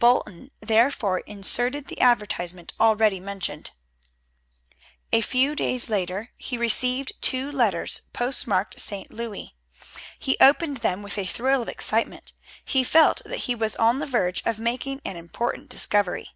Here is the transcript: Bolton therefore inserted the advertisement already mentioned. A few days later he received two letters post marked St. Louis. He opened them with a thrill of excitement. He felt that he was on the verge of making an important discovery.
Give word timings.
Bolton 0.00 0.50
therefore 0.58 1.20
inserted 1.20 1.86
the 1.86 2.00
advertisement 2.00 2.72
already 2.80 3.20
mentioned. 3.20 3.70
A 5.12 5.20
few 5.20 5.54
days 5.54 5.88
later 5.88 6.32
he 6.36 6.58
received 6.58 7.12
two 7.22 7.52
letters 7.52 8.00
post 8.12 8.48
marked 8.48 8.80
St. 8.80 9.12
Louis. 9.12 9.54
He 10.18 10.36
opened 10.40 10.78
them 10.78 11.04
with 11.04 11.16
a 11.16 11.24
thrill 11.24 11.62
of 11.62 11.68
excitement. 11.68 12.32
He 12.64 12.82
felt 12.82 13.22
that 13.26 13.42
he 13.46 13.54
was 13.54 13.76
on 13.76 14.00
the 14.00 14.06
verge 14.06 14.42
of 14.44 14.58
making 14.58 15.02
an 15.04 15.16
important 15.16 15.68
discovery. 15.70 16.30